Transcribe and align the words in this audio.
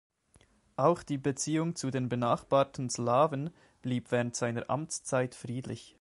Auch 0.77 1.03
die 1.03 1.19
Beziehung 1.19 1.75
zu 1.75 1.91
den 1.91 2.09
benachbarten 2.09 2.89
Slawen 2.89 3.51
blieb 3.83 4.09
während 4.11 4.35
seiner 4.35 4.67
Amtszeit 4.67 5.35
friedlich. 5.35 5.89